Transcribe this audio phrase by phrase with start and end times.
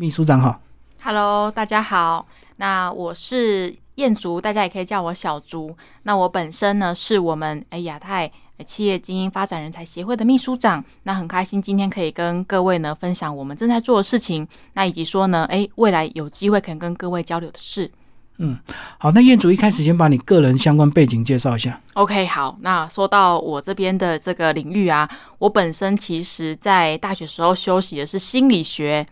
[0.00, 0.60] 秘书长好
[1.02, 2.24] ，Hello，大家好。
[2.54, 5.76] 那我是燕竹，大家也可以叫我小竹。
[6.04, 8.30] 那我本身呢，是我们哎亚太
[8.64, 10.84] 企业精英发展人才协会的秘书长。
[11.02, 17.90] 那很开心今天可以跟各位呢分享我们正在做的事情，那以及说呢，哎，未来有机会可以跟各位交流的事。
[18.38, 18.58] 嗯，
[18.98, 21.80] 好，那燕竹一开始先把你个人相关背景介绍一下。
[21.94, 29.06] OK，好，那说到我这边的这个领域啊，我本身其实在大学时候修习的是心理学。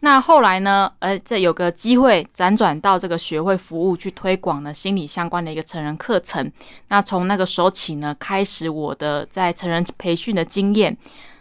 [0.00, 0.88] 那后来呢？
[1.00, 6.48] 呃，这有个机会辗转到这个学会服务，去推广呢心理相关的一个成人课程。
[6.86, 10.96] 那从那个时候起呢，开始我的在成人培训的经验。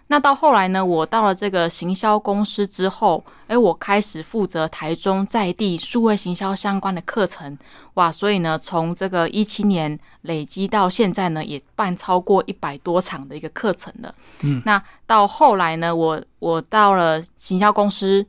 [0.08, 7.58] 那到后来呢，我到了这个行销公司之后，诶，我开始负责台中在地数位行销相关的课程。
[7.96, 14.16] 哇，所以呢，从这个一七年累积到现在呢，也办超过一百多场的一个课程了。
[14.44, 18.26] 嗯，那到后来呢，我我到了行销公司。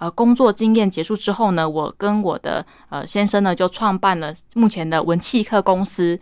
[0.00, 6.16] 呃，工作经验结束之后呢，我跟我的呃先生呢就创办了目前的文气客公司。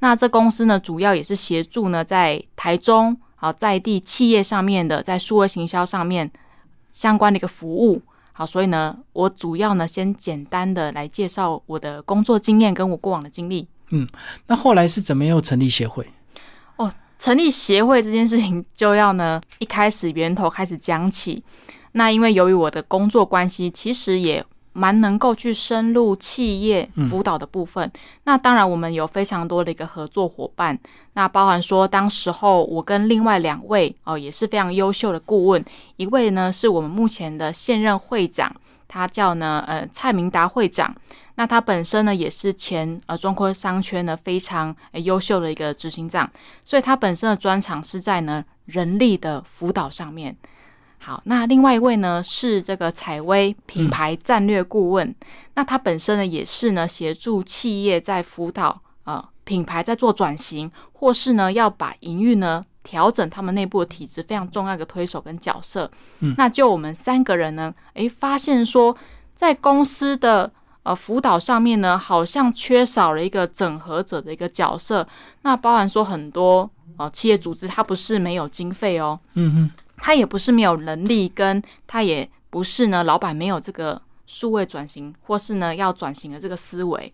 [0.00, 6.30] 那这公司呢，主要也是协助呢在台中好在地企业上面的在数位行销上面
[6.92, 8.00] 相关的一个服务。
[8.32, 13.66] 好，所以呢，我主要呢先简单的来介绍我的工作经验跟我过往的经历。
[13.90, 14.08] 嗯，
[14.46, 16.06] 那后来是怎么又成立协会？
[16.76, 21.42] 哦，成立协会这件事情就要呢一开始源头开始讲起。
[21.90, 27.90] 那因为由于我的工作关系，其实也蛮能够去深入企业辅导的部分。
[28.24, 30.78] 那当然，我们有非常多的一个合作伙伴。
[31.14, 35.64] 那包含说，当时候我跟另外两位哦也是非常优秀的顾问，
[35.96, 38.54] 一位呢是我们目前的现任会长，
[38.88, 40.94] 他叫呢呃蔡明达会长。
[41.34, 46.30] 那他本身呢也是前呃中科商圈呢非常优秀的一个执行长，
[46.64, 50.36] 所以他本身的专长是在呢人力的辅导上面。
[51.04, 55.12] 好，那另外一位呢是这个采薇品牌战略顾问，
[55.54, 65.90] 那他本身呢也是呢协助企业在辅导呃品牌在做转型，或是呢要把营运呢调整他们内部的体制非常重要的推手跟角色。
[66.20, 68.96] 嗯，那就我们三个人呢，诶，发现说
[69.34, 70.52] 在公司的
[70.84, 75.04] 呃辅导上面呢，好像缺少了一个整合者的一个角色。
[75.42, 79.70] 那包含说很多呃企业组织它不是没有经费哦，嗯哼。
[80.02, 87.12] 他也不是没有能力，跟他也不是呢，老板没有这个数位转型或是呢要转型的这个思维，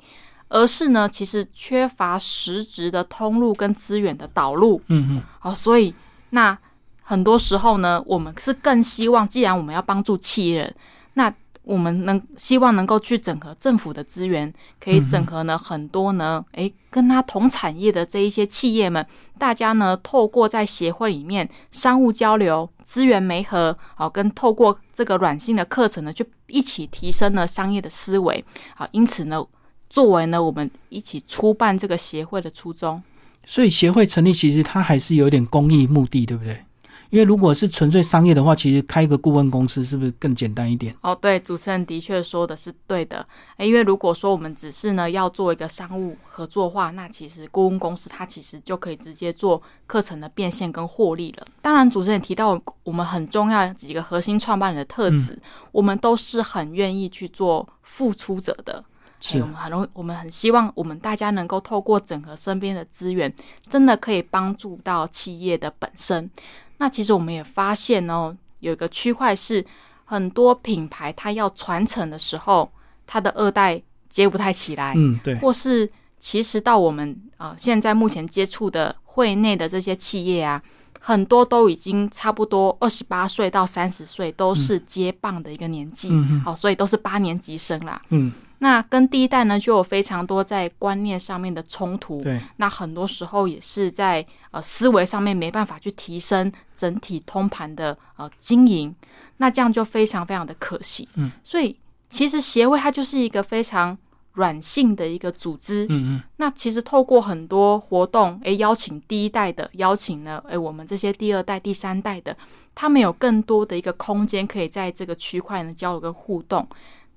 [0.48, 4.80] 而是呢其实缺乏实质的通路跟资源的导入。
[4.86, 5.94] 嗯嗯，好，所以
[6.30, 6.56] 那
[7.02, 10.74] 很多时候呢，我们是更希望，既然我们要帮助企业，
[11.12, 11.30] 那
[11.68, 19.06] 我们能希望能够去整合政府的资源，可以整合呢很多呢，诶，跟他同产业的这一些企业们，
[19.36, 28.42] 大家呢透过在协会里面商务交流、资源媒合，好，跟透过这个软性的课程呢，就一起提升了商业的思维，
[28.74, 29.44] 好，因此呢，
[29.90, 33.02] 作为呢我们一起出办这个协会的初衷，
[33.44, 36.64] 所以协会成立其实它还是有点公益目的，对不对？
[37.10, 40.94] 因为如果是纯粹商业的话，其实开一个顾问公司是不是更简单一点？
[41.00, 43.26] 哦，对，主持人的确说的是对的。
[43.56, 51.46] 因为如果说我们只是呢要做一个商务合作化，那其实顾问公司它其实就可以直接做课程的变现跟获利了。
[51.62, 55.38] 当然，主持人提到我们很重要几个核心创办人的特质，
[55.72, 58.84] 我们都是很愿意去做付出者的。
[59.20, 63.32] 是，我们很容易，我们很希望我们大家能够透过整合身边的资源，
[63.68, 66.30] 真的可以帮助到企业的本身。
[66.78, 69.64] 那其实我们也发现哦，有一个区块是
[70.04, 72.70] 很多品牌它要传承的时候，
[73.06, 80.62] 它的二代接不太起来，嗯，对，或是其实到我们呃现在目前接触的会内的这些企业啊，
[81.00, 86.12] 很多都已经差不多二十八岁到三十岁都是接棒的一个年纪，
[86.44, 88.32] 好，所以都是八年级生啦，嗯。
[88.60, 92.22] 那跟第一代呢，就有非常多在观念上面的冲突。
[92.22, 98.94] 对，那很多时候也是在呃思维上面没办法去提升整体通盘的呃经营，
[99.36, 101.08] 那这样就非常非常的可惜。
[101.14, 101.76] 嗯，所以
[102.08, 103.96] 其实协会它就是一个非常
[104.32, 105.84] 软性的一个组织。
[105.88, 112.36] 嗯嗯，那其实透过很多活动，诶，邀请第一代的，邀请呢，诶，我们这些第二代、第三代的，
[112.74, 116.68] 他们有更多的一个空间，可以在这个区块呢交流跟互动。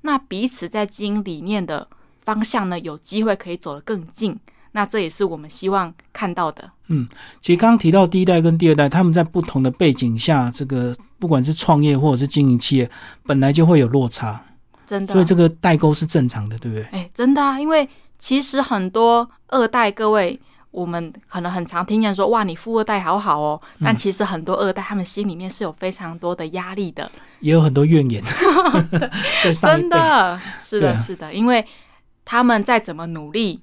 [0.02, 1.88] 那彼此在经营理念的
[2.24, 4.40] 方向呢，有机会可以走得更近。
[4.74, 6.70] 那这也是我们希望看到的。
[6.88, 7.06] 嗯，
[7.42, 12.90] 其实刚刚提到第一代跟第二代，他们在不同的背景下，这个不管是创业或者是经营企业，
[13.24, 14.42] 本来就会有落差。
[14.86, 16.86] 真的，所以这个代沟是正常的，对不对？
[16.92, 17.88] 哎，真的啊，因为
[18.18, 20.40] 其实很多二代，各位，
[20.72, 28.24] 我们可能很常听见说，哇，你富二代好好哦，但其实很多二代他们心里面是有非常多的压力的，也有很多怨言。
[29.62, 31.66] 真的是的，是的，因为
[32.26, 33.62] 他们再怎么努力，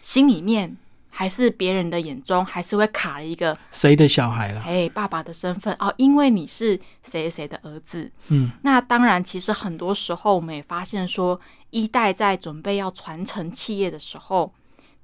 [0.00, 0.76] 心里面。
[1.16, 4.60] 还是别人的眼中，还是会卡了一个谁的小孩了？
[4.66, 8.10] 哎，爸爸的身份哦，因为你是谁谁的儿子。
[8.30, 11.40] 嗯，那当然，其实很多时候我们也发现说，
[11.70, 14.52] 一代在准备要传承企业的时候，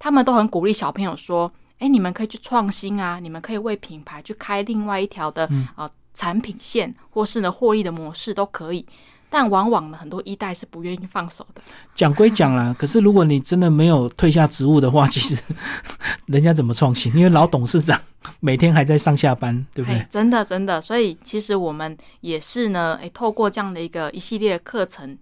[0.00, 8.85] 他们都很鼓励小朋友说：“哎，你们可以去创新啊，你们可以为品牌去开另外一条的啊产品线，或是呢获利的模式都可以。”
[9.32, 11.62] 但往往呢，很多一代是不愿意放手的。
[11.94, 15.41] 讲归讲啦， 可是如果你真的没有退下职务的话，其实
[16.26, 17.14] 人家怎么创新？
[17.14, 18.00] 因为老董事长
[18.41, 20.05] 每天还在上下班，对不对？
[20.11, 20.81] 真的，真的。
[20.81, 25.17] 所以其实我们也是呢，诶，透过这样的一个一系列的课程，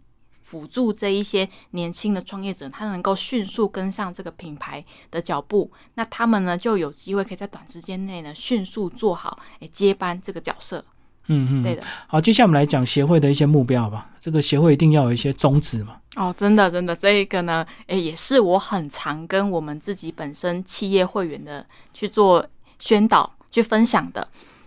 [0.49, 10.83] 辅助这一些年轻的创业者，他能够迅速跟上这个品牌的脚步，那他们呢就有机会可以在短时间内呢迅速做好诶接班这个角色。
[11.27, 11.83] 嗯嗯，对的。
[12.07, 14.09] 好，接下来我们来讲协会的一些目标吧。
[14.19, 15.97] 这个协会一定要有一些宗旨嘛？
[16.17, 22.47] 哦，真的，真的，这一个呢，诶，也是我很常跟我们自己本身企业会员的去做
[22.79, 24.27] 宣导、去分享的。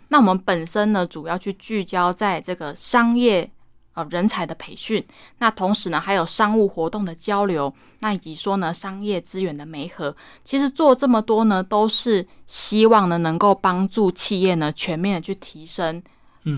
[0.09, 3.49] 那我们本身呢，主要去聚焦在这个商业
[3.93, 5.05] 呃人才的培训，
[5.39, 10.15] 那同时呢，还有商务活动的交流，那以及说呢，商业资源的媒合。
[10.43, 16.01] 其实做这么多呢，都是希望呢，能够帮助企业呢，全面的去提升。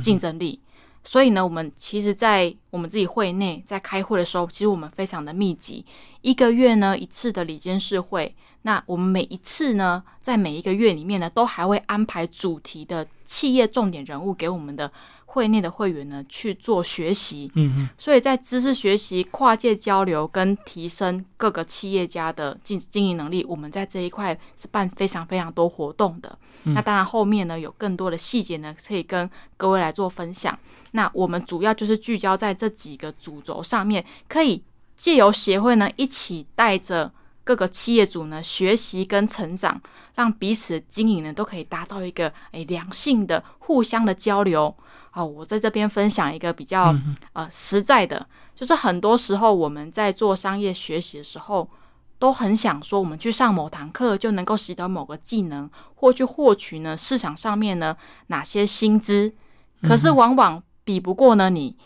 [0.01, 0.61] 竞争力，
[1.03, 5.85] 所以呢，我们其实，在我们自己会内在开会的时候，其实我们非常的密集，
[6.21, 8.33] 一个月呢一次的里监事会。
[8.61, 14.89] 那我们每一次呢，在每一个月里面呢，都还会安排主题的企业重点人物给我们的。
[15.33, 26.37] 会内的会员呢去做学习，嗯嗯，所以在知识学习、跨界交流跟提升各个企业家的经经营能力，我们在这一块是办非常非常多活动的。
[26.65, 29.27] 那当然后面呢有更多的细节呢可以跟
[29.57, 30.57] 各位来做分享。
[30.91, 34.61] 那我们主要就是聚焦在这几个主轴上面，可以
[34.95, 37.11] 借由协会呢一起带着
[37.43, 39.81] 各个企业主呢学习跟成长，
[40.13, 44.73] 让彼此的经营呢都可以达到一个诶良性的互相的交流。
[45.15, 46.91] 好，我在这边分享一个比较
[47.33, 48.25] 呃实在的，
[48.55, 51.69] 就是很多时候我们在做商业学习的时候，
[52.17, 57.95] 都很想说我们去上某堂课就能够习得某个技能，或去获取呢市场上面呢
[58.27, 59.31] 哪些薪资，
[59.83, 61.77] 可是往往比不过呢你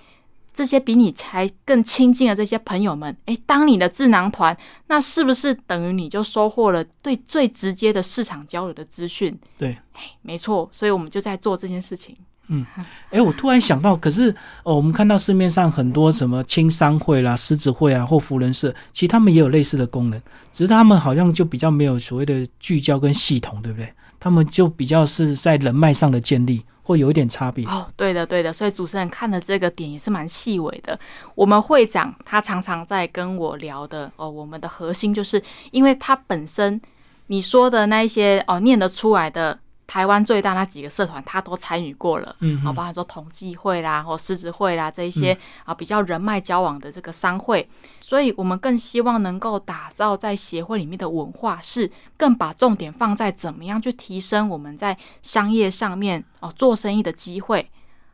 [0.54, 4.58] 这些比你才更亲近的这些朋友们，诶，当你的智囊团，
[4.88, 9.38] 那是不是等于你就收获了对最直接的市场交流的资讯？
[9.58, 9.78] 对，
[10.22, 12.16] 没错，所以我们就在做这件事情。
[12.50, 12.66] 嗯，
[13.10, 14.34] 哎，我突然想到，可是
[14.64, 20.22] 哦，我们看到市面上很多什么青商会啦、狮子会啊，或福人社，其实他们也有类似的功能，
[20.54, 23.92] 只是他们好像就比较没有所谓的聚焦跟系统，对不对？
[24.20, 27.66] 他们就比较是在人脉上的建立，会有一点差别。
[27.66, 28.54] 哦，对的，对的。
[28.54, 30.98] 所以主持人看的这个点也是蛮细微的。
[31.36, 35.42] 我们会长他常常在跟我聊的哦，我们的核心就是
[35.72, 36.80] 因为他本身
[37.28, 39.60] 你说的那一些哦，念得出来的。
[39.88, 47.68] 台湾最大那几个社团，他都参与过了，嗯，好，包含说同济会啦，或狮子会啦，这一些啊比较人脉交往的这个商会，
[48.02, 57.68] 所以我们更希望能够打造在协会里面的文化，是更把重点放在怎么样去提升我们在商业上面哦做生意的机会。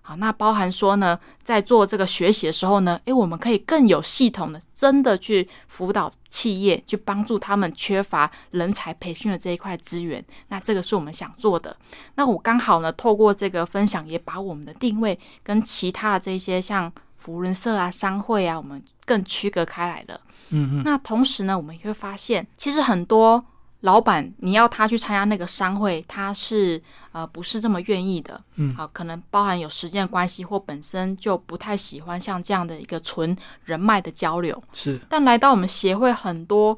[0.06, 10.22] 好，那包含说呢，在做这个学习的时候呢，诶，我们可以更有系统的，真的去辅导企业，去帮助他们缺乏人才培训的这一块资源。
[10.50, 11.74] 那这个是我们想做的。
[12.16, 20.20] 那我刚好呢，透过这个分享，也把我们的定位跟其他的这些像福人社啊、商会啊，我们更区隔开来了。
[20.50, 20.84] 嗯嗯。
[20.84, 23.46] 那同时呢，我们也会发现，其实很多。
[23.84, 33.36] 老板，你要他去参加那个商会，他是呃不是这么愿意的，嗯，好，可能包含有时间关系，或本身就不太喜欢像这样的一个纯
[33.66, 34.98] 人脉的交流，是。
[35.10, 36.78] 但来到我们协会，很多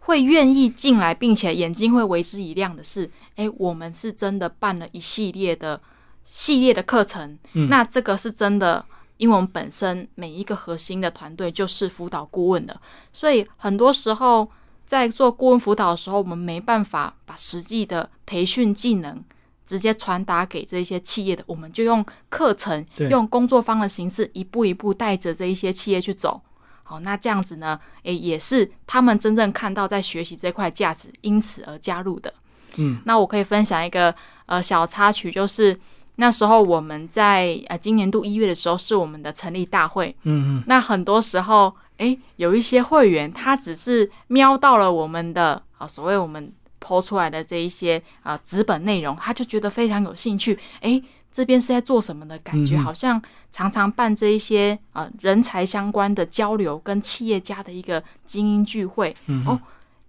[0.00, 5.80] 会愿意进来，并且眼睛会为之一亮的是，哎，我们是真的办了一系列的
[6.24, 8.84] 系列的课程，嗯，那这个是真的，
[9.16, 12.80] 因为我们本身每一个核心的团队就是辅导顾问的，
[13.12, 14.50] 所以很多时候。
[14.92, 19.24] 在做顾问辅导的时候，我们没办法把实际的培训技能
[19.64, 26.42] 直接传达给这些企业的，我们就用课程、用工作坊的形式，一步一步带着这一些企业去走。
[26.82, 32.30] 好，那这样子呢，诶，也是他们真正看到在学习这块价值，因此而加入的。
[32.76, 35.74] 嗯，那我可以分享一个呃小插曲，就是
[36.16, 40.14] 那时候我们在呃今年度一月的时候是我们的成立大会。
[40.24, 41.74] 嗯嗯，那很多时候。
[42.02, 50.58] 诶，有一些会员他只是瞄到了我们的啊，所谓我们抛出来的这一些啊纸本内容，他就觉得非常有兴趣。
[50.80, 52.36] 诶，这边是在做什么的？
[52.40, 59.14] 感觉好像常常办这一些啊人才相关的交流，跟企业家的一个精英聚会。
[59.46, 59.58] 哦，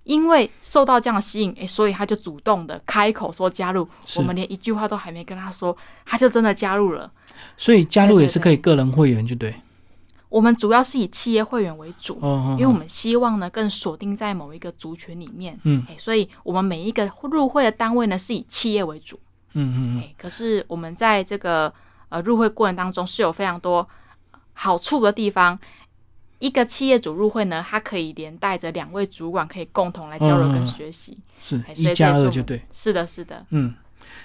[0.03, 3.87] 因为受到这样的吸引，诶，所以他就主动的开口说加入。
[4.15, 7.11] 我们连一句话都还没跟他说，他就真的加入了。
[7.55, 9.53] 所以加入也是可以个人会员，就对。
[10.33, 12.17] 我们主要是以企业会员为主，
[12.53, 15.59] 因为我们希望呢更锁定在某一个族群里面。
[15.61, 19.19] 嗯，所以我们每一个入会的单位呢是以企业为主。
[19.53, 21.71] 嗯嗯可是我们在这个
[22.09, 23.87] 呃入会过程当中是有非常多
[24.53, 25.59] 好处的地方。
[26.39, 31.15] 一个企业主入会呢，他可以连带着两位主管可以共同来交流跟学习。
[31.39, 32.59] 是一加二就对。
[32.71, 33.45] 是的，是的。
[33.51, 33.75] 嗯。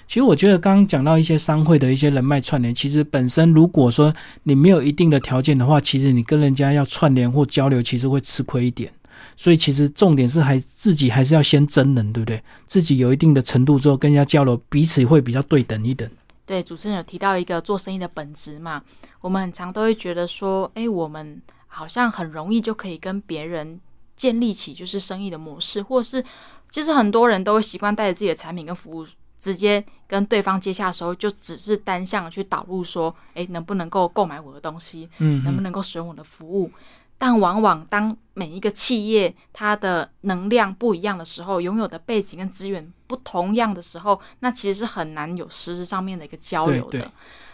[0.09, 4.11] 其实我觉得刚刚讲到一些商会的一些人脉串联，其实本身如果说
[4.41, 8.91] 你没有一定的条件的话，其实你跟人家要串联或交流，其实会吃亏一点。
[9.37, 12.41] 所以其实重点是还自己还是要先真人，对不对？
[12.65, 16.09] 自己有一定的程度之后，跟人家交流，彼此会比较对等一等。
[16.43, 18.81] 对，主持人有提到一个做生意的本质嘛，
[19.21, 23.79] 我们很常都会觉得说，哎，我们好像很容易就可以跟别人
[24.17, 26.25] 建立起就是生意的模式，或是
[26.71, 29.05] 其实很多人都会习惯带着自己的产品跟服务。
[29.39, 35.09] 直接跟对方接洽的时候，就只是单向的去导入说，哎，能不能够购买我的东西？
[35.19, 36.69] 嗯，能不能够使用我的服务？
[37.17, 47.11] 但往往当每一个企业它的能量不一样的时候，拥有的背景跟资源不同样的时候，那其实是很难有实质上面的一个交流的。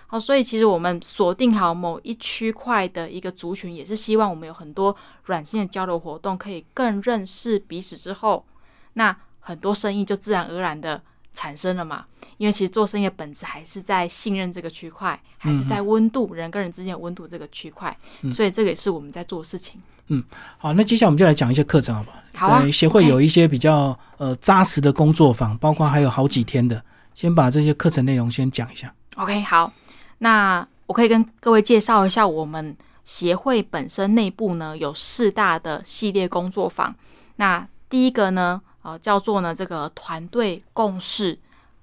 [0.08, 8.46] 好，所以其实我们锁定好某一区块的一个族群，也是希望我们有很多软性的交流活动，可以更认识彼此之后，
[8.94, 11.01] 那很多生意就自然而然的。
[11.36, 12.06] 产生了嘛？
[12.38, 17.96] 因为其实做生意的本质还是在信任这个区块，还是在温度人跟人之间的温度这个区块，
[18.32, 19.80] 所以这个也是我们在做事情。
[20.08, 20.24] 嗯，
[20.58, 22.48] 好，那接下来我们就来讲一些课程，好不好？
[22.48, 22.72] 好啊。
[22.72, 28.94] 协会有一些比较呃扎实的工作坊，包括还有好几天的，先把这些课程内容先讲一下。
[29.15, 29.72] OK，好，
[30.20, 36.96] 那我可以跟各位介绍一下，我们协会本身内部呢有四大的系列工作坊。
[37.38, 38.62] 那第一个呢？
[38.86, 41.36] 呃，叫做呢这个团队共事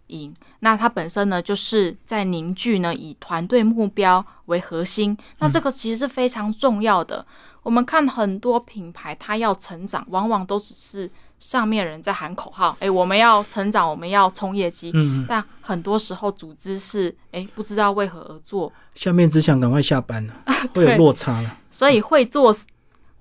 [0.07, 7.27] 营，那它本身呢就是在凝聚呢以团队目标为核心，那这个其实是非常重要的。
[7.65, 20.35] 我们看很多品牌，它要成长，往往都只是上面人在喊口号，哎，我们要成长，我们要冲业绩，嗯，但很多时候组织是哎不知道为何而做，下面只想赶快下班了，
[20.73, 22.55] 会有落差了，所以会做。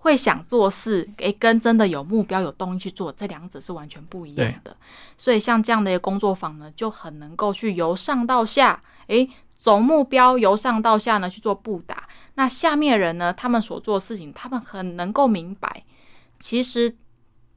[0.03, 4.75] 会想做事，诶，跟真的有目标、有动力去做，这两者是完全不一样的。
[5.15, 12.09] 所以像这样的一个工作坊呢，就很能够去由上到下，诶，总目标由上到下呢去做布达。
[12.33, 15.83] 那下面人呢，他们所做的事情，他们很能够明白，
[16.39, 16.95] 其实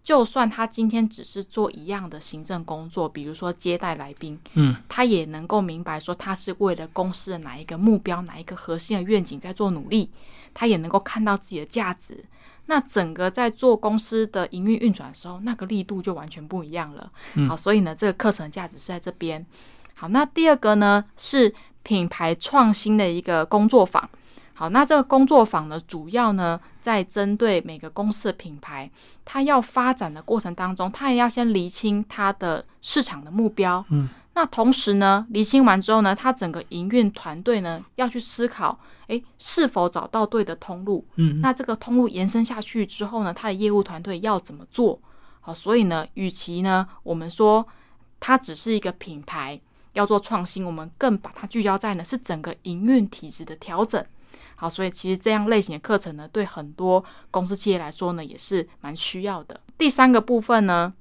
[0.02, 10.10] 就算他今天只是做一样的行政工作，比如说接待来宾，嗯，他也能够明白说，他是为了公司的哪一个目标、哪一个核心的愿景在做努力。
[10.56, 12.24] 他也能够看到自己的价值，
[12.66, 17.10] 那整个在做公司的营运运转的时候，那个力度就完全不一样了。
[17.48, 19.44] 好，所以呢，这个课程价值是在这边。
[19.94, 24.08] 好，那第二个呢是品牌创新的一个工作坊。
[24.54, 28.90] 好，那这个工作坊呢，主要呢在针对每个公司的品牌，
[29.24, 33.84] 它要发展的过程当中，它也要先厘清它的市场的目标。
[33.90, 34.08] 嗯。
[34.36, 38.76] 那同时呢，厘清完之后呢，他整个营运团队呢要去思考，
[39.06, 41.06] 诶，是否找到对的通路？
[41.14, 45.00] 嗯，那这个通路延伸下去之后呢，他的业务团队要怎么做？
[45.40, 47.64] 好，所以呢，与其呢，我们说
[48.18, 49.60] 它只是一个品牌
[49.92, 54.04] 要做创新，我们更把它聚焦在呢是整个营运体制的调整。
[54.56, 59.60] 好，所以其实这样类型的课程呢，对很多公司企业来说呢，也是蛮需要的。
[59.78, 60.92] 第三个部分呢。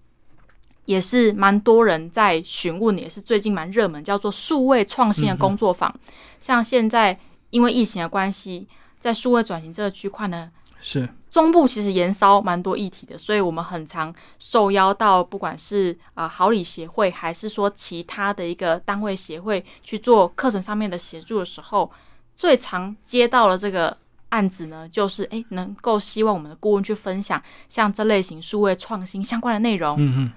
[0.85, 5.93] 也是蛮多人在询问，也是最近蛮热门，叫做数位创新的工作坊。
[6.41, 7.17] 像现在
[7.51, 8.67] 因为疫情的关系，
[8.99, 21.89] 在数位转型这个区块呢，是中部其实延烧蛮多议题的，所以我们很常受邀到，不管是啊好礼协会，还是说其他的一个单位协会去做课程上面的协助的时候，
[22.35, 23.95] 最常接到了这个
[24.29, 29.95] 案子呢，就是诶能够希望我们的顾问去分享像这类型数位创新相关的内容。
[29.97, 30.31] 嗯嗯。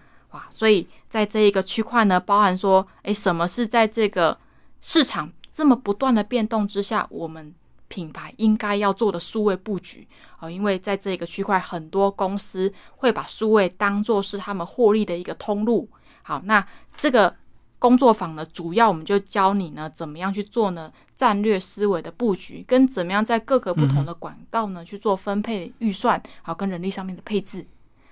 [0.51, 4.37] 所以在这一个区块呢，包含说，诶，什么是在这个
[4.81, 7.55] 市场这么不断的变动之下，我们
[7.89, 10.07] 品牌应该要做的数位布局
[10.39, 10.51] 啊？
[10.51, 15.89] 因为在这个区块，很多公司会把数位当做是他们获利的一个通路。
[16.23, 16.67] 好，那
[16.97, 17.35] 这个
[17.79, 20.93] 工作坊呢，主要我们就教你呢，怎么样去做呢？
[21.17, 27.67] 战略思维的布局，跟怎么样在各个不同的管道呢去做分配预算，好，跟人力上面的配置。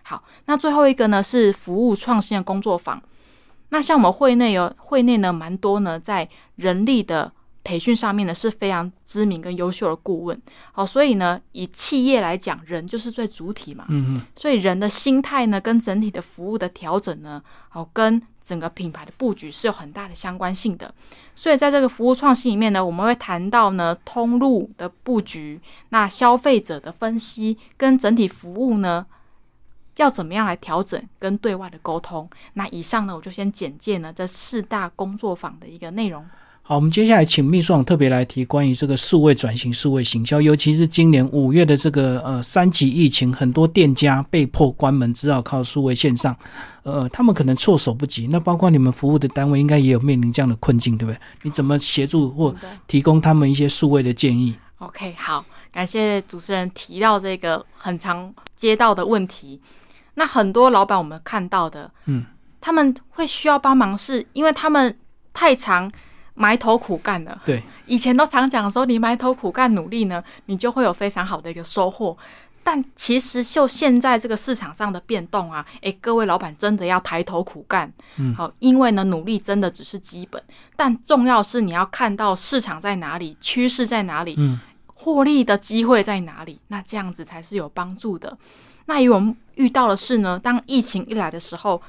[0.06, 3.02] 好，那最后一个呢是服务创新的工作坊。
[3.70, 7.32] 那像我们会内有会内呢，蛮多呢，在人力的
[7.64, 10.40] 培训上面呢是非常知名跟优秀的顾问。
[10.72, 13.86] 好，所以呢，以企业来讲，人就是最主体嘛。
[13.88, 14.22] 嗯嗯。
[14.36, 20.94] 所以人的心态呢，跟整体的服务的调整呢，好，跟整个品牌的布局是有很大的相关性的。
[21.34, 25.58] 所以在这个服务创新里面呢，我们会谈到呢，通路的布局，
[25.88, 29.06] 那消费者的分析跟整体服务呢。
[29.98, 32.28] 要怎么样来调整跟对外的沟通？
[32.54, 36.24] 那以上呢，我就先简介呢这四大工作坊的一个内容。
[36.66, 46.34] 好，我们接下来请秘书长特别来提关于这个数位转型、数位行销，尤其是今年五月的这个呃三级疫情，很多店家被迫关门，只好靠数位线上。
[46.82, 48.28] 呃，他们可能措手不及。
[48.28, 51.18] 那包括你们服务的单位，应该也有面临这样的困境，对不对？
[51.42, 52.54] 你怎么协助或
[52.88, 59.60] 提供他们一些数位的建议？OK，好，感谢主持人提到这个很常接到的问题。
[60.14, 62.24] 那很多老板我们看到的，嗯，
[62.60, 64.98] 他们会需要帮忙，是因为他们
[65.32, 65.90] 太常
[66.34, 67.40] 埋头苦干了。
[67.44, 72.16] 对，以前都常讲说，你埋头苦干努力呢，你就会有非常好的一个收获。
[72.66, 80.42] 但其实就现在这个市场上的变动啊，诶，各位老板真的要抬头苦干，嗯，好，因为呢，努力真的只是基本，
[80.74, 84.58] 但重要是你要看到市场在哪里，趋势在哪里，嗯，
[84.94, 88.34] 获利的机会在哪里，那这样子才是有帮助的。
[88.86, 91.80] 那以我们遇到的是呢，当疫情一来的时候，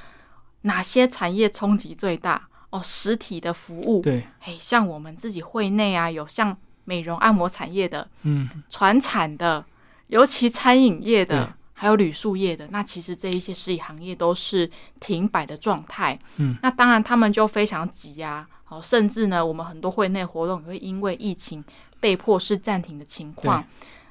[0.62, 2.48] 哪些产业冲击最大？
[2.72, 9.64] 哦，实体的服务，对，哎，像我们自己会内啊，有像美容按摩产业的，嗯，传产的，
[10.08, 16.20] 尤其餐饮业的，还有旅宿业的，那其实这一些实体行业都是停摆的状态。
[16.36, 21.64] 嗯，那当然他们就非常急啊，哦，甚至呢，我们很多会内活动也会因为疫情
[22.02, 23.64] 被迫是暂停的情况。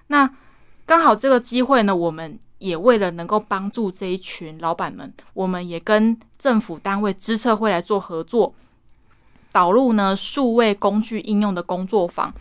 [0.06, 0.30] 那
[0.86, 2.38] 刚好这个机会呢，我们。
[2.64, 8.54] 也为了能够帮助这一群老板们，我们也跟政府单位知策会来做合作，
[9.52, 12.32] 导入呢数位工具应用的工作坊，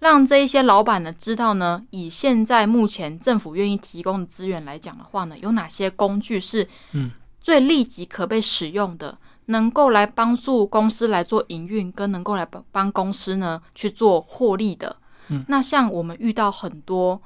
[0.00, 14.96] 让这一些老板呢知道呢，以现在目前政府愿意提供的资源来讲的话呢，有哪些工具是嗯最立即可被使用的，能够来帮助公司来做营运，跟能够来帮帮公司呢去做获利的。
[15.28, 17.22] 嗯，那像我们遇到很多。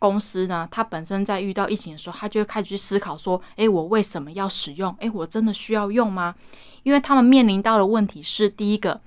[0.00, 4.92] 公司呢，它本身在遇到疫情的时候，它就会开始去思考说：，诶，我为什么要使用？
[4.98, 6.34] 诶，我真的需要用吗？
[6.82, 8.98] 因为他们面临到的问题是，第一个，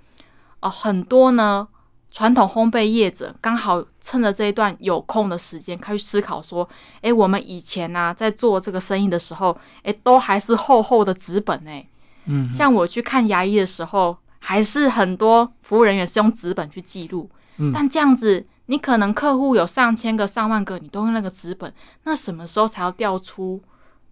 [0.62, 1.68] 哦，很多呢
[2.12, 6.70] 传统烘焙业者刚好趁着这一段有空的时间，开始思考说：，
[7.02, 11.88] 诶，我们以前呢在做这个生意的时候，诶，都还是厚厚的纸本，诶，
[12.26, 17.28] 嗯，像我去看牙医的时候，还是很多服务人员是用纸本去记录，
[17.58, 18.46] 嗯，但这样子。
[18.68, 21.74] 你可能客户有上千个、上万个，你都用那个纸本，
[22.04, 23.62] 那什么时候才要调出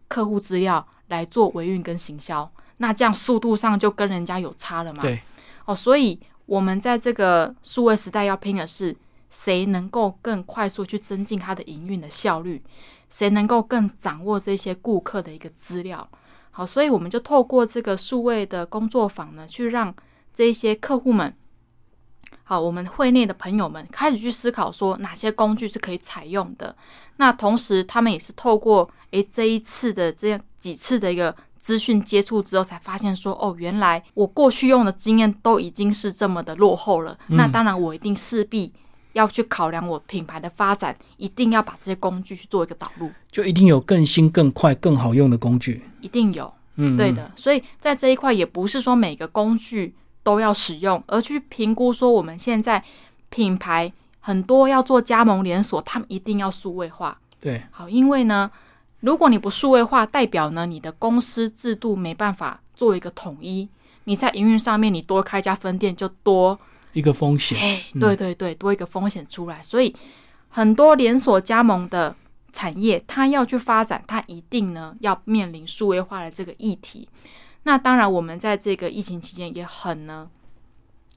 [0.10, 2.52] 客户资料来做维运跟行销？
[2.78, 5.02] 那这样速度上就跟人家有差了嘛？
[5.02, 5.22] 对，
[5.66, 8.94] 哦，所以我们在这个数位时代要拼的是
[9.30, 12.62] 谁能够更快速去增进它的营运的效率，
[13.10, 16.06] 谁能够更掌握这些顾客的一个资料。
[16.52, 19.96] 好，所以我们就透过这个数位的工作坊呢，去让
[20.34, 21.34] 这些客户们。
[22.52, 26.76] 好，我们会内的朋友们开始去思考说哪些工具是可以采用的。
[27.16, 37.18] 那同时，他们也是透过诶这一次的这样几次的一个资讯接触之后，才发现说哦，原来我过去用的经验都已经是这么的落后了。
[37.28, 38.74] 那当然，我一定势必
[39.14, 46.54] 要去考量我品牌的发展，一定要把这些工具去做一个导入，就一定有更新、更快、更好用的工具，一定有。
[46.76, 47.32] 嗯，对的。
[47.38, 49.96] 所以在这一块，也不是说每个工具。
[50.24, 52.84] 都要使用，而去评估说我们现在
[53.30, 57.18] 品牌很多要做加盟连锁，他们一定要数位化。
[57.40, 58.52] 对，好，因为呢，
[59.00, 63.68] 如果你不数位化，代表呢你的公司制度没办法做一个统一，
[64.04, 66.60] 你在营运上面你多开家分店就多
[66.94, 67.58] 一个风险。
[68.00, 69.96] 对对对，多一个风险出来，所以
[70.50, 72.16] 很多连锁加盟的
[72.54, 77.08] 产业，它要去发展，它一定呢要面临数位化的这个议题。
[77.64, 80.28] 那当然，我们在这个疫情期间也很呢，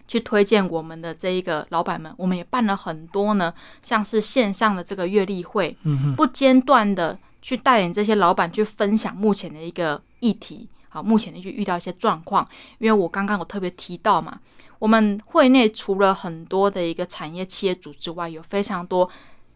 [0.07, 12.47] 去推荐我们的这一个老板们，我们也办了很多呢，像是线上的这个月例会，嗯不间断的去带领这些老板去分享目前的一个议题，好，目前的去遇到一些状况，
[12.79, 14.39] 因为我刚刚有特别提到嘛，
[14.79, 19.09] 我们会内除了很多的一个产业企业组之外，有非常多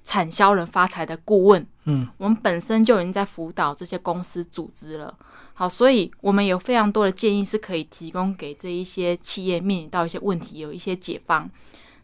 [0.05, 5.15] 产销人发财的顾问，嗯，我们本身就已经在辅导这些公司组织了。
[5.59, 11.51] 好，所以我们有非常多的建议是可以提供给这一些企业面临到一些问题，有一些解方。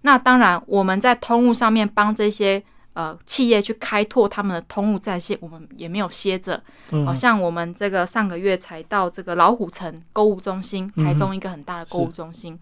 [0.00, 2.60] 那当然，我们在通路上面帮这些
[2.94, 6.60] 呃企业去开拓他们的通路在线，我们也没有歇着。
[6.90, 12.58] 嗯好、像我们这个上个月才到这个老虎城购物中心，台中一个很大的购物中心。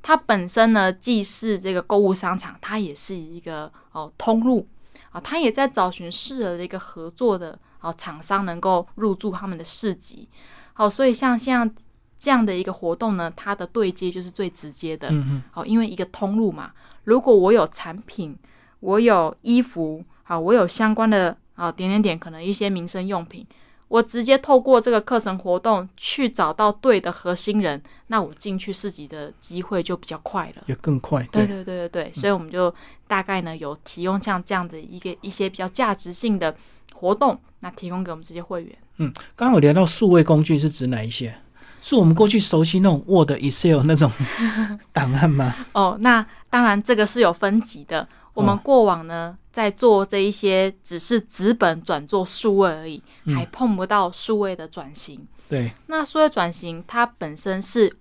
[0.00, 4.66] 它本身呢，既是这个购物商场，它也是一个哦通路
[5.10, 10.28] 啊，它也在找寻适合的一个合作的哦厂商能够入驻他们的市集。
[10.72, 11.70] 好，所以像像
[12.18, 15.08] 这样的一个活动呢，它的对接就是最直接的。
[15.10, 16.72] 嗯嗯好，因为一个通路嘛，
[17.04, 18.34] 如果我有产品，
[18.80, 23.46] 我有衣服，好，我有相关的啊点点点，可能一些民生用品，
[23.88, 30.62] 我直接透过这个课程活动去找到对的核心人，那我进去市集的机会就比较快了。
[30.66, 31.22] 也更快。
[31.24, 32.74] 对对对对对，所以我们就
[33.06, 36.56] 大概呢有提供像这样的一个一些比较价值性的
[37.02, 38.78] 活动，那提供给我们这些会员。
[38.98, 41.34] 嗯刚刚有聊到数位工具是指哪一些？
[41.80, 44.08] 是我们过去熟悉那种 Word、Excel 那种
[44.94, 45.52] 档案吗？
[45.72, 48.06] 哦，那当然这个是有分级的。
[48.34, 55.26] 我们哦过往呢，在做这一些只是纸本转做数位而已，嗯还碰不到数位的转型。
[55.48, 57.92] 对，那数位转型它本身是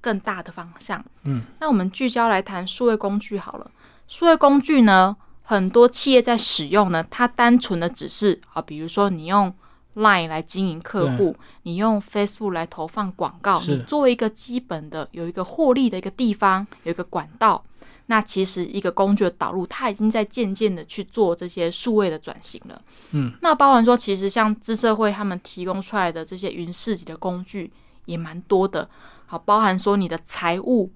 [0.00, 1.02] 更大的方向。
[1.22, 3.70] 嗯，那我们聚焦来谈数位工具好了。
[4.08, 5.16] 数位工具呢，
[5.48, 9.50] 很多企业在使用呢，它单纯的只是啊，比如说你用
[9.94, 17.64] Line 来经营客户，你用 Facebook 来投放广告，你作为一个基本的有一个获利的一个地方，有一个管道。
[18.10, 22.82] 那其实一个工具的导入，它已经在渐渐的去做这些数位的转型了。
[23.12, 27.72] 嗯，那包含说，其实像资社会他们提供出来的这些云市集的工具
[28.04, 28.86] 也蛮多的。
[29.24, 30.90] 好，包含说你的财务，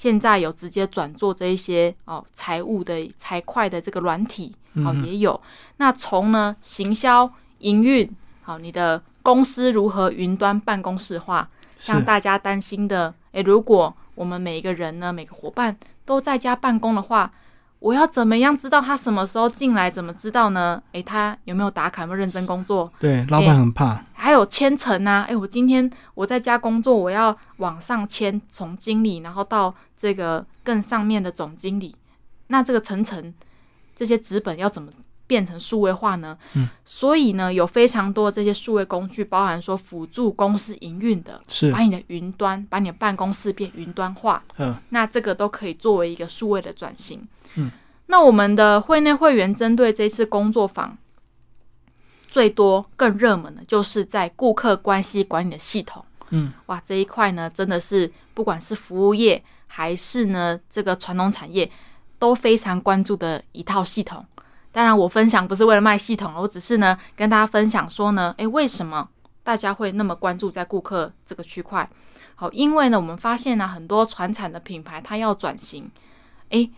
[0.00, 4.50] 现在有直接转做这一些哦财务的财会的这个软体，
[4.82, 5.38] 好、嗯也有。
[5.76, 8.10] 那从呢行销、营运，
[8.40, 17.30] 好你的公司如何云端办公室化，像大家担心的，诶，如果我们每一个人呢，每个伙伴都在家办公的话，
[17.80, 19.90] 我要怎么样知道他什么时候进来？
[19.90, 20.80] 怎么知道呢？
[20.92, 22.02] 诶，他有没有打卡？
[22.02, 22.92] 有没有认真工作？
[23.00, 24.04] 对，老板很怕。
[24.12, 31.96] 还有签层啊，诶，我今天我在家工作，我要往上签，从经理然后到这个更上面的总经理，
[32.48, 33.32] 那这个层层
[33.96, 34.92] 这些纸本要怎么
[35.30, 36.36] 变成数位化呢？
[36.54, 47.24] 嗯，所以呢，有非常多这些数位工具，包含说辅助公司营运的，是把，你的云端，把你的办公室变云端化，嗯，那这个都可以作为一个数位的转型。
[47.54, 47.70] 嗯，
[48.06, 50.98] 那我们的会内会员针对这次工作坊，
[52.26, 56.04] 最多更热门的就是在顾客关系管理的系统。
[56.30, 61.70] 嗯，哇，这一块呢，真的是不管是服务业还是呢这个传统产业，
[62.18, 64.26] 都非常关注的一套系统。
[64.72, 69.08] 当然，我分享不是为了卖系统，我只是呢跟大家分享说呢，诶，为什么
[69.42, 71.88] 大家会那么关注在顾客这个区块？
[72.36, 75.90] 好，因为呢，我们发现呢，很多传产的品牌它要转型，
[76.50, 76.70] 诶，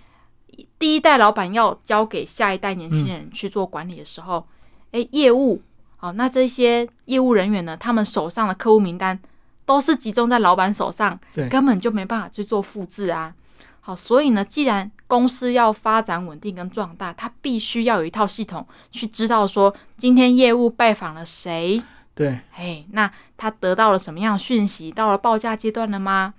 [0.78, 4.46] 第一代老板要交给下一代年轻人去做管理的时候，
[4.92, 5.60] 诶，业务，
[5.96, 9.20] 好，那这些业务人员呢，他们手上的客户名单
[9.64, 13.34] 都是集中在老板手上，对根本就没办法去做复制啊。
[13.84, 21.82] 好，所以呢，既然公司要发展稳定跟壮大，它必须要有一套系统去知道说，今天业务拜访了谁，
[22.14, 24.92] 对，嘿，那他得到了什么样的讯息？
[24.92, 26.32] 到了报价阶段了吗？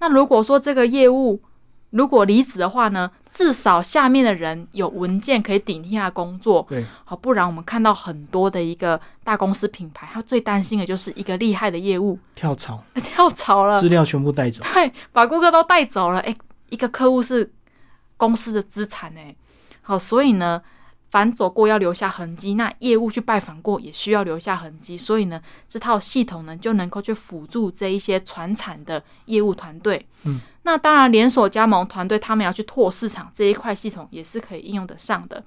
[0.00, 1.40] 那如果说这个业务
[1.90, 14.62] 如果离职的话呢，至少下面的人有文件可以顶替他的工作，对，好，不然我们看到很多的一个大公司品牌，他最担心的就是一个厉害的业务跳槽， 跳槽了，资料全部带走。
[14.74, 16.20] 对，把顾客都带走了。
[16.20, 16.34] 哎，
[16.68, 17.52] 一个客户是
[18.16, 19.34] 公司的资产哎，
[19.82, 20.62] 好，所以呢，
[21.10, 30.06] 凡走过要留下痕迹，那业务去拜访过也需要留下痕迹，所以呢，这套系统呢就能够去辅助这一些传产的业务团队。
[30.24, 35.42] 嗯，那当然，连锁加盟团队他们要去拓市场这一块系统也是可以应用得上的。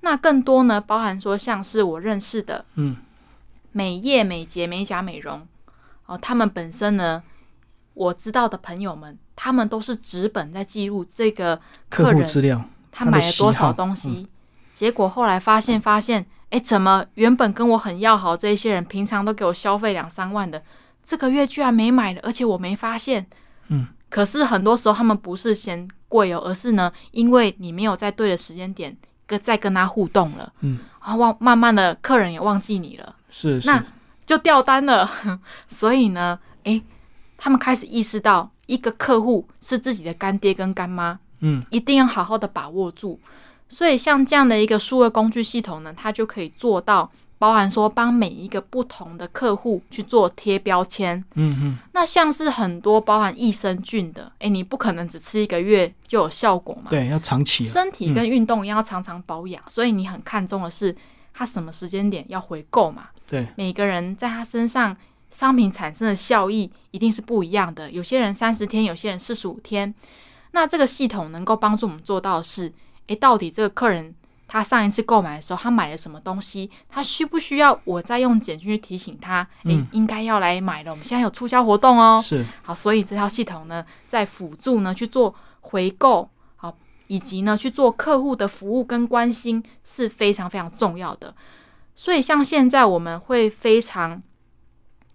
[0.00, 2.96] 那更多呢，包含说像是我认识的嗯，
[3.72, 5.46] 美业、美睫、美甲、美容，
[6.06, 7.22] 哦，他们本身呢，
[7.94, 11.54] 我知道的朋友们，他们都是纸本在记录这个
[11.88, 14.26] 客客人户资料，他买了多少东西，
[14.72, 20.62] 结果后来发现，发现，哎，怎么原本跟我很要好这一些人，平常都给我消费两三万的，
[21.04, 23.26] 这个月居然没买了，而且我没发现。
[23.68, 28.96] 嗯，可是很多时候他们不是嫌贵哦，而是呢，因为你没有在对的时间点
[29.26, 33.14] 跟再跟他互动了，嗯，然后忘慢慢的客人也忘记你了。
[33.28, 33.84] 是是，那
[34.24, 35.10] 就掉单了。
[35.68, 36.80] 所以呢，诶，
[37.36, 43.18] 他们开始意识到，一个客户是自己的干爹跟干妈，嗯，一定要好好的把握住。
[43.68, 51.22] 所以像这样的一个数位工具系统呢，它就可以做到包含说帮每一个不同的客户去做贴标签。
[51.34, 56.90] 嗯嗯，那像是很多包含益生菌的，诶，你不可能只吃一个月就有效果嘛？
[56.90, 57.64] 对，要长期。
[57.64, 60.94] 身体跟运动一样，要常常保养，所以你很看重的是
[61.34, 63.08] 他什么时间点要回购嘛？
[63.28, 64.96] 对，每个人在他身上
[65.30, 67.90] 商品产生的效益一定是不一样的。
[67.90, 69.94] 有些人三十天，有些人四十五天。
[70.52, 72.72] 那这个系统能够帮助我们做到的是，
[73.08, 74.14] 诶，到底这个客人
[74.48, 76.70] 他上一次购买的时候，他买了什么东西？
[76.88, 79.46] 他需不需要我再用简讯去提醒他？
[79.64, 80.92] 诶，应该要来买了。
[80.92, 82.22] 我们现在有促销活动哦。
[82.24, 82.46] 是。
[82.62, 86.74] 好，所以这套系统呢，在辅助呢去做回购，好，
[87.08, 91.34] 以及呢去做客户的服务跟关心是非常非常重要的。
[91.94, 94.22] 所以，像现在我们会非常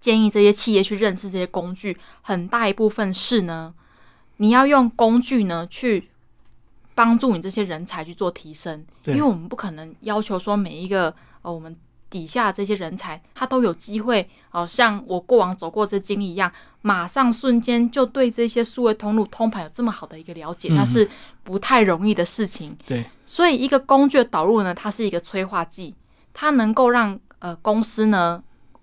[0.02, 3.74] 建议这些企业去认识这些工具，很大一部分是呢，
[4.38, 6.10] 你要用工具呢去
[6.94, 11.74] 帮助你这些人才去做提升，因为我们不可能要求说每一个呃我们
[12.10, 21.10] 底下这些人才他都有机会，哦，像我过往走过这经历一样，马上瞬间就对这些数位通路通盘有这么好的一个了解，那是
[21.44, 22.76] 不太容易的事情。
[22.86, 25.96] 对，所以一个工具的导入呢，它是一个催化剂。
[26.34, 28.42] 它能够让呃公司呢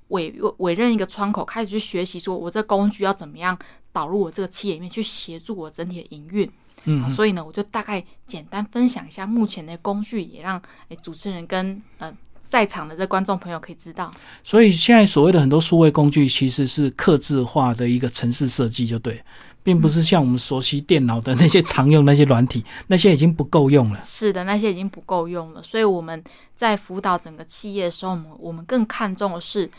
[0.08, 3.58] 委委任一个窗口，开始去学习，说我这工具要怎么样
[3.92, 6.50] 导入我这个企业里面去协助我整体的营运。
[6.84, 14.12] 嗯，所以呢，我就大概简单分享一下目前的工具，也让诶主持人跟呃在场的这观众朋友可以知道。
[14.42, 19.22] 所以现在所谓的很多数位工具，其实是刻字化的一个城市设计，就对。
[19.64, 24.00] 并不是像我们熟悉电脑的那些常用那些软体，那些已经不够用了。
[24.02, 25.62] 是的，那些已经不够用了。
[25.62, 29.70] 所以我们在辅导整个企业的时候，我们我们更看重的是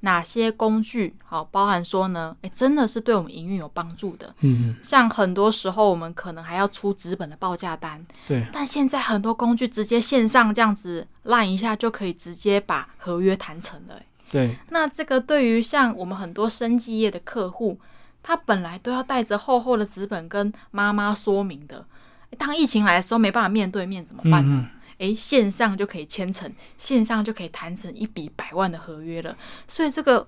[0.00, 4.34] 哪些工具，好，包含说呢，哎，真的是对我们营运有帮助的。
[4.40, 4.76] 嗯嗯。
[4.82, 8.46] 像很多时候我们可能还要出纸本的报价单，对。
[8.52, 14.00] 但现在很多工具直接线上这样子烂一下就可以直接把合约谈成了。
[14.30, 14.56] 对。
[14.70, 17.78] 那这个对于像我们很多生技业的客户。
[18.28, 21.86] 他本来都要带着厚厚的纸本跟妈妈说明的，
[22.36, 24.68] 当疫情来的时候没办法面对面怎么办呢？
[24.98, 29.36] 诶，线上就可以签成，线上就可以谈成一笔百万的合约了。
[29.68, 30.26] 所以这个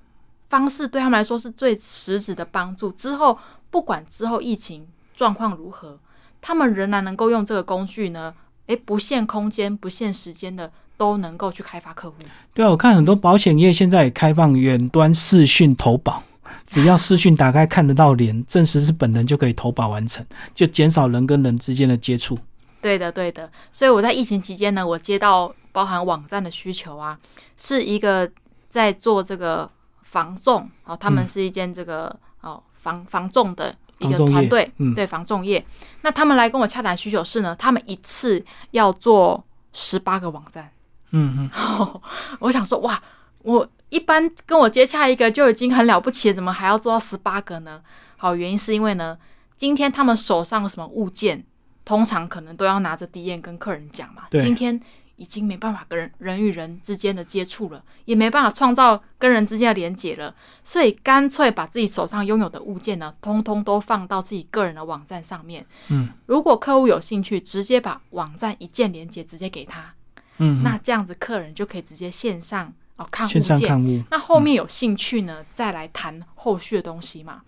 [0.48, 2.92] 方式对他们来说是最实质的帮助。
[2.92, 3.38] 之后
[3.70, 5.98] 不管之后疫情状况如何，
[6.40, 8.35] 他们仍然能够用这个工具呢？
[8.66, 12.16] 诶，不限空间、不限时间的都能够去开发客户。
[12.52, 16.22] 对啊，我看很多保险业现在也开放远端视讯投保。
[16.66, 22.38] 只要视讯打开看得到脸，证实是本人就可以投保完成，就减少人跟人之间的接触。
[22.80, 23.50] 对的，对的。
[23.72, 27.18] 所以我在疫情期间呢，我接到包含网站的需求啊，
[27.56, 28.30] 是一个
[28.68, 29.70] 在做这个
[30.02, 35.64] 防重哦，他们是一间这个哦防防重的一个团队，对防重业。
[36.02, 40.70] 那他们来跟我洽谈需求是呢，他们一次要做十八个网站。
[41.10, 42.00] 嗯嗯，
[42.40, 43.02] 我想说哇，
[43.42, 43.68] 我。
[43.90, 47.80] 一般跟我接洽一个就已经很了不起了，怎么还要做到十八个呢？
[48.18, 49.16] 好，原因是因为呢，
[49.56, 51.42] 今天他们手上有什么物件，
[51.88, 54.24] 通常可能都要拿着 D N 跟客人讲嘛。
[54.33, 54.79] 今天
[55.16, 65.64] 已经没办法跟人人与人之间的接触了，也没办法创造跟人之间的连接了，所以干脆把自己手上拥有的物件呢，通通都放到自己个人的网站上面。
[65.88, 69.94] 嗯，如果客户有兴趣，直接把网站一键连接直接给他。
[70.37, 72.70] 嗯，那这样子客人就可以直接线上。
[72.96, 77.40] 哦，看物件，那后面有兴趣呢，再来谈后续的东西嘛。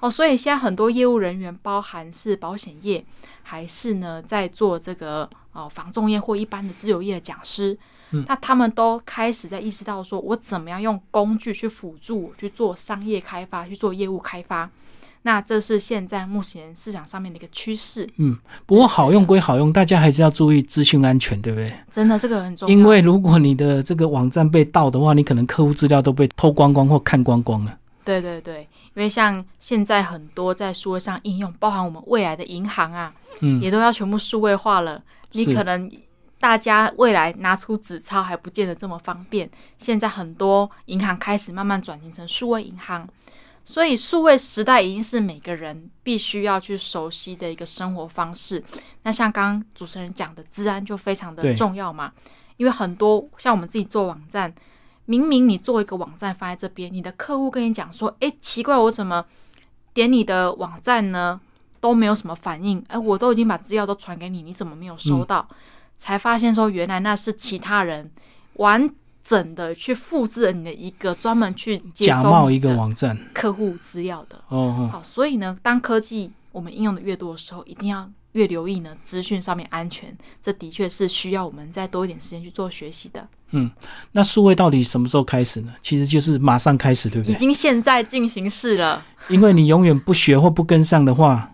[0.00, 3.04] 哦，所以现在很多业务人员，包含是保险业，
[3.48, 7.74] 还是呢在做这个呃防重业或一般的自由业的讲师，
[8.10, 14.68] 嗯那他们都开始在意识到说，我怎么样用工具去辅助我去做商业开发，去做业务开发。
[15.22, 18.06] 那这是现在目前市场上面的一个趋势。
[18.18, 21.66] 嗯，不过好用归好用，大家还是要注意资讯安全，对不对？
[21.90, 22.72] 真的，这个很重要。
[22.72, 27.76] 因为如果你的这个网站被盗的话，你可能客户资料都被偷光光或看光光了。
[28.08, 28.62] 对对对，
[28.94, 35.02] 因为像现在很多在数位上应用，包含我们未来的银行啊，嗯，也都要全部数位化了。
[35.32, 35.90] 你可能
[36.40, 39.50] 大家未来拿出纸钞还不见得这么方便。
[39.76, 43.06] 现在很多银行开始慢慢转型成数位银行。
[43.62, 48.64] 所以，数位时代已经是每个人必须要去熟悉的一个生活方式。
[49.02, 52.10] 那像刚刚主持人讲的，治安就非常的重要嘛。
[52.56, 54.50] 因为很多像我们自己做网站，
[55.08, 59.24] 明明你做一个网站放在这边，你的客户跟你讲说：“哎，奇怪，我怎么
[59.92, 61.40] 点你的网站呢
[61.80, 62.84] 都没有什么反应？
[62.88, 65.48] 哎，我都已经把资料都传给你，你怎么没有收到？”
[65.96, 68.10] 才发现说，原来那是其他人
[68.54, 68.88] 完。
[69.20, 83.26] 整的去复制了你的一个专门去假冒一个网站客户资料的哦，好，所以呢，当科技我们应用的越多的时候，一定要越留意呢资讯上面安全，这的确是需要我们再多一点时间去做学习的。
[83.50, 83.68] 嗯，
[84.12, 85.74] 那数位到底什么时候开始呢？
[85.82, 87.34] 其实就是马上开始，对不对？
[87.34, 89.04] 已经现在进行式了。
[89.28, 91.50] 因为你永远不学或不跟上的话，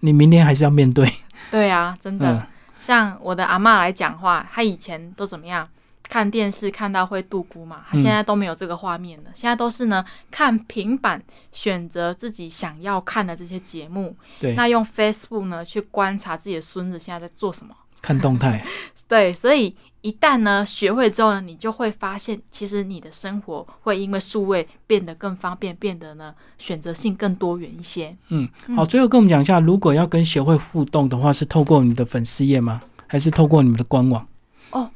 [0.00, 1.10] 你明天还是要面对。
[1.50, 2.46] 对啊，真的。
[2.78, 5.66] 像我的阿妈来讲话，她以前都怎么样？
[6.12, 7.86] 看电视看到会度孤嘛？
[7.88, 11.22] 他现在都没有这个画面了，现在都是呢看平板，
[11.52, 14.14] 选择自己想要看的这些节目。
[14.38, 18.62] 对，那用 Facebook 呢去观察自己的孙子现在在做什么，看动态。
[19.08, 28.14] 对，所以一旦呢学会之后呢，你就会发现，其实你的生活会因为数位变得更方便，变得呢选择性更多元一些。
[28.28, 28.46] 嗯，
[28.76, 32.82] 好，最后跟我们讲一下，如果要跟协会互动的话，是透过你的粉丝页吗？
[33.06, 34.26] 还是透过你们的官网？
[34.72, 34.90] 哦，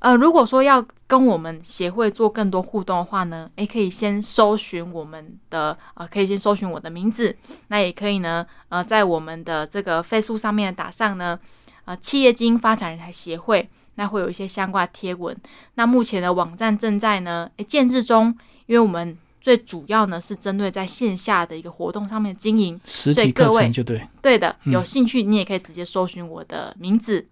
[0.00, 7.34] 呃，如果说要跟我们协会做更多互动的话呢，诶，可以先搜寻我们的，呃，可以先搜寻我的名字，
[7.68, 11.38] 那也可以呢，呃，在我们的这个 Facebook 上面打上呢。
[11.86, 15.34] 呃，企业经营发展人才协会，那会有一些相关贴文。
[15.74, 18.26] 那目前的网站正在呢，诶建制中，
[18.66, 24.54] 因为我们最主要呢是针对在线下的一个活动上面经营，实体课程就对，对的。
[24.64, 27.26] 有兴趣你也可以直接搜寻我的名字，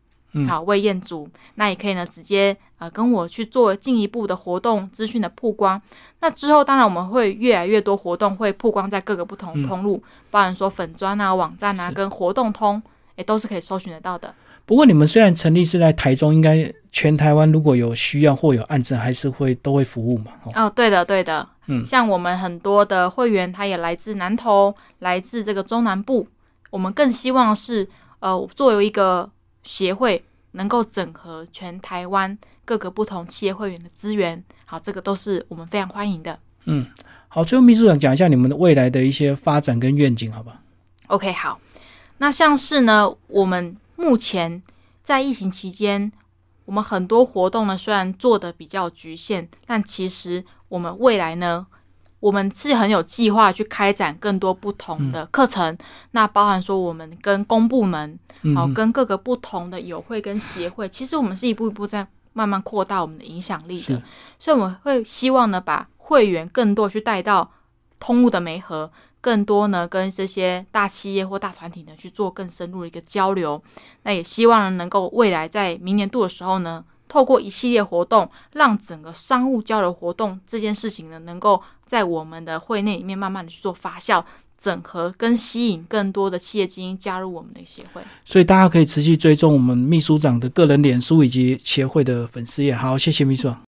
[0.49, 5.81] 好魏彦祖，那也可以呢直接呃跟我去做进一步的活动资讯的曝光。
[6.21, 12.83] 那之后当然我们会越来越多活动会曝光在各个不同通路，包含说粉砖啊、网站啊跟活动通。
[13.17, 14.33] 也都是可以搜寻得到的。
[14.65, 20.31] 不过你们虽然成立是在台中，应该全台湾如果有需要或有案子，还是会都会服务嘛？
[20.55, 21.45] 哦，对的，对的。
[21.67, 26.29] 嗯，像我们很多的会员，他也来自南投，来自这个中南部。
[26.71, 27.89] 我们更希望是，
[28.21, 29.29] 呃，作为一个
[29.69, 34.43] 协会，能够整合全台湾各个不同企业会员的资源。
[34.65, 36.39] 好，这个都是我们非常欢迎的。
[36.65, 36.87] 嗯，
[37.29, 40.63] 好，最后秘书长讲一下你们的未来的一些发展跟愿景，好吧
[41.09, 41.61] ？OK，好。
[42.17, 44.63] 那像是呢，我们目前
[45.03, 46.11] 在疫情期间，
[46.65, 51.67] 我们很多活动呢，虽然做的比较局限，但其实我们未来呢，
[52.21, 55.77] 我们是很有计划去开展更多不同的课程。
[56.11, 58.19] 那包含说，我们跟公部门，
[58.55, 64.03] 好，跟各个不同的友会跟协会，其实我们是一步一步在慢慢扩大我们的影响力的。
[64.39, 67.51] 所以我们会希望呢，把会员更多去带到
[67.99, 68.91] 通路的媒合。
[69.21, 73.61] 更多呢，跟这些大企业或大团体呢去做更深入的一个交流。
[74.05, 84.23] 那也希望呢，能够未来在明年度的时候呢，透过一系列活动，让整个商务交流活动这件事情呢，能够在我们的会内里面慢慢的去做发酵、
[84.59, 88.03] 整合，跟吸引更多的企业精英加入我们的协会。
[88.25, 92.75] 所以大家可以持续追踪我们秘书长的个人脸书以及协会的粉丝也。
[92.75, 93.57] 好，谢谢秘书长。